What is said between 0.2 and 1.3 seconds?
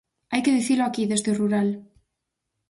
¡Hai que dicilo aquí, desde